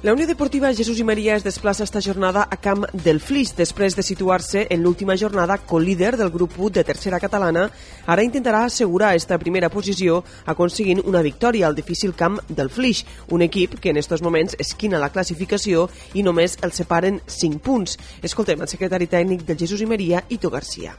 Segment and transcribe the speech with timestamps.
[0.00, 3.96] La Unió Deportiva Jesús i Maria es desplaça esta jornada a Camp del Flix després
[3.98, 7.64] de situar-se en l'última jornada co-líder del grup 1 de tercera catalana.
[8.06, 13.02] Ara intentarà assegurar esta primera posició aconseguint una victòria al difícil camp del Flix,
[13.34, 17.98] un equip que en estos moments esquina la classificació i només el separen 5 punts.
[18.22, 20.94] Escoltem el secretari tècnic del Jesús i Maria, Ito Garcia.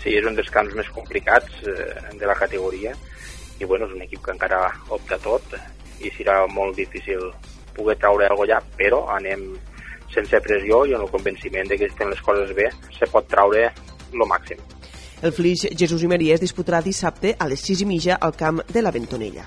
[0.00, 2.96] Sí, és un dels camps més complicats eh, de la categoria
[3.60, 5.52] i bueno, és un equip que encara opta tot
[6.00, 7.28] i serà molt difícil
[7.78, 9.48] poder traure alguna allà, però anem
[10.12, 13.68] sense pressió i amb el convenciment de que estem les coses bé, se pot traure
[14.12, 14.60] el màxim.
[15.22, 18.62] El Flix Jesús i Maria es disputarà dissabte a les 6 i mitja al camp
[18.70, 19.46] de la Ventonella.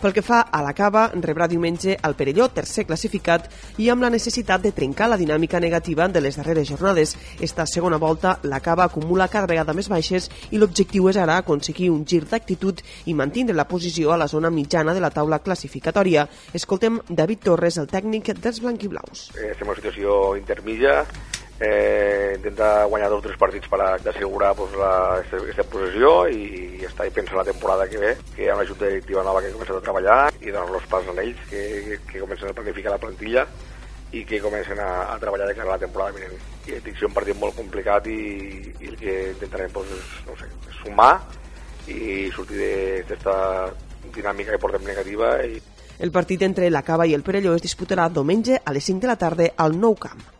[0.00, 4.08] Pel que fa a la cava, rebrà diumenge el Perelló, tercer classificat, i amb la
[4.08, 7.12] necessitat de trencar la dinàmica negativa de les darreres jornades.
[7.38, 11.90] Esta segona volta, la cava acumula cada vegada més baixes i l'objectiu és ara aconseguir
[11.92, 12.80] un gir d'actitud
[13.12, 16.24] i mantindre la posició a la zona mitjana de la taula classificatòria.
[16.56, 19.28] Escoltem David Torres, el tècnic dels blanquiblaus.
[19.36, 21.04] Eh, estem en una situació intermitja,
[21.60, 27.06] eh, intenta guanyar dos o tres partits per assegurar pues, la, aquesta posició i estar
[27.06, 29.56] i pensar la temporada que ve, que hi ha una junta directiva nova que ha
[29.56, 33.02] començat a treballar i donar los pas a ells, que, que, comencen a planificar la
[33.02, 33.44] plantilla
[34.16, 36.40] i que comencen a, a treballar de cara a la temporada vinent.
[36.66, 38.22] I dic, un partit molt complicat i,
[38.80, 40.48] i el que intentarem pues, és, no sé,
[40.80, 41.12] sumar
[41.90, 43.36] i sortir d'aquesta
[44.14, 45.60] dinàmica que portem negativa i
[46.00, 49.08] el partit entre la Cava i el Perelló es disputarà diumenge a les 5 de
[49.10, 50.39] la tarda al Nou Camp.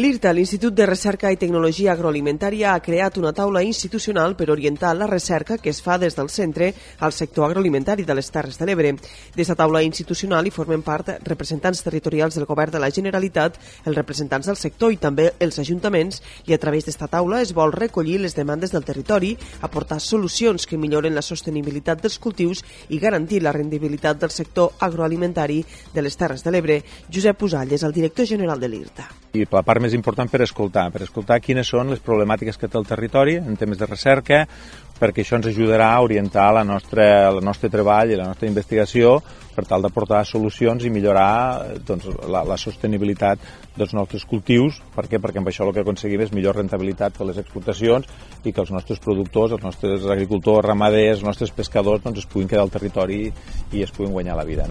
[0.00, 5.08] L'IRTA, l'Institut de Recerca i Tecnologia Agroalimentària, ha creat una taula institucional per orientar la
[5.10, 6.70] recerca que es fa des del centre
[7.04, 8.94] al sector agroalimentari de les Terres de l'Ebre.
[9.36, 14.48] D'esta taula institucional hi formen part representants territorials del Govern de la Generalitat, els representants
[14.48, 18.40] del sector i també els ajuntaments, i a través d'esta taula es vol recollir les
[18.40, 24.24] demandes del territori, aportar solucions que milloren la sostenibilitat dels cultius i garantir la rendibilitat
[24.24, 25.60] del sector agroalimentari
[25.92, 26.84] de les Terres de l'Ebre.
[27.12, 30.88] Josep Pusall és el director general de l'IRTA i la part més important per escoltar,
[30.90, 34.40] per escoltar quines són les problemàtiques que té el territori en temes de recerca,
[35.00, 39.16] perquè això ens ajudarà a orientar la nostra, el nostre treball i la nostra investigació
[39.54, 43.40] per tal d'aportar solucions i millorar doncs, la, la sostenibilitat
[43.78, 44.82] dels nostres cultius.
[44.94, 45.22] Per què?
[45.22, 48.08] Perquè amb això el que aconseguim és millor rentabilitat per les exportacions
[48.44, 52.50] i que els nostres productors, els nostres agricultors, ramaders, els nostres pescadors doncs, es puguin
[52.50, 53.28] quedar al territori
[53.72, 54.68] i es puguin guanyar la vida.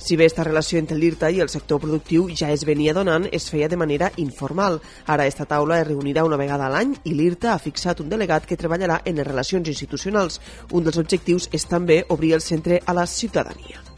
[0.00, 3.50] Si bé esta relació entre l'IRTA i el sector productiu ja es venia donant, es
[3.52, 4.80] feia de manera informal.
[5.04, 8.48] Ara esta taula es reunirà una vegada a l'any i l'IRTA ha fixat un delegat
[8.48, 10.40] que treballarà en les relacions institucionals.
[10.72, 13.89] Un dels objectius és també obrir el centre a la ciutadania.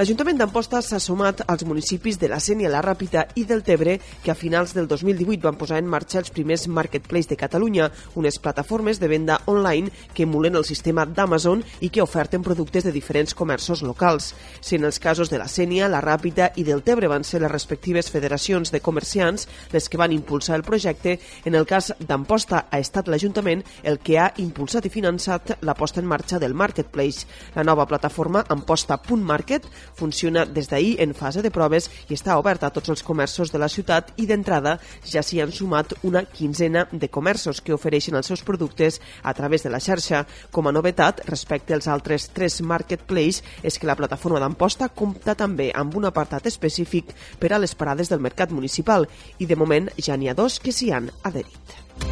[0.00, 4.30] L'Ajuntament d'Amposta s'ha sumat als municipis de la Sènia, la Ràpita i del Tebre que
[4.32, 8.96] a finals del 2018 van posar en marxa els primers marketplace de Catalunya, unes plataformes
[8.96, 13.82] de venda online que emulen el sistema d'Amazon i que oferten productes de diferents comerços
[13.84, 14.30] locals.
[14.62, 17.52] Si en els casos de la Sènia, la Ràpita i del Tebre van ser les
[17.52, 19.44] respectives federacions de comerciants
[19.74, 24.16] les que van impulsar el projecte, en el cas d'Amposta ha estat l'Ajuntament el que
[24.16, 27.28] ha impulsat i finançat la posta en marxa del marketplace.
[27.52, 32.74] La nova plataforma Amposta.market funciona des d'ahir en fase de proves i està oberta a
[32.74, 37.08] tots els comerços de la ciutat i d'entrada ja s'hi han sumat una quinzena de
[37.08, 40.26] comerços que ofereixen els seus productes a través de la xarxa.
[40.50, 45.70] Com a novetat, respecte als altres tres marketplace, és que la plataforma d'Amposta compta també
[45.74, 49.08] amb un apartat específic per a les parades del mercat municipal
[49.38, 52.09] i de moment ja n'hi ha dos que s'hi han adherit.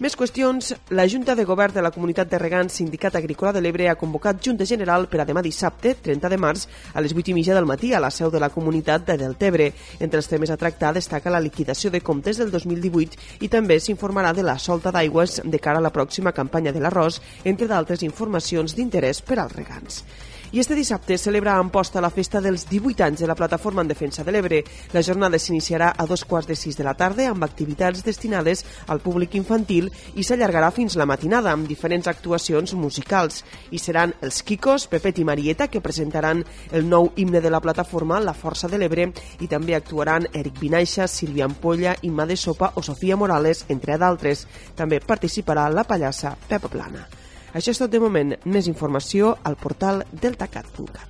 [0.00, 0.70] Més qüestions.
[0.96, 4.38] La Junta de Govern de la Comunitat de Regants Sindicat Agrícola de l'Ebre ha convocat
[4.40, 6.62] Junta General per a demà dissabte, 30 de març,
[6.96, 9.68] a les 8 i mitja del matí a la seu de la comunitat de Deltebre.
[10.00, 14.32] Entre els temes a tractar destaca la liquidació de comptes del 2018 i també s'informarà
[14.32, 18.72] de la solta d'aigües de cara a la pròxima campanya de l'arròs, entre d'altres informacions
[18.72, 20.04] d'interès per als regants.
[20.52, 23.88] I este dissabte celebra a Amposta la festa dels 18 anys de la Plataforma en
[23.88, 24.64] Defensa de l'Ebre.
[24.90, 28.98] La jornada s'iniciarà a dos quarts de sis de la tarda amb activitats destinades al
[28.98, 29.86] públic infantil
[30.18, 33.44] i s'allargarà fins la matinada amb diferents actuacions musicals.
[33.70, 36.42] I seran els Kikos, Pepet i Marieta que presentaran
[36.72, 39.06] el nou himne de la plataforma La Força de l'Ebre
[39.38, 44.48] i també actuaran Eric Vinaixa, Sílvia Ampolla, Imma de Sopa o Sofia Morales, entre d'altres.
[44.74, 47.06] També participarà la pallassa Pepa Plana.
[47.54, 48.34] Això és tot de moment.
[48.44, 51.08] Més informació al portal deltacat.cat.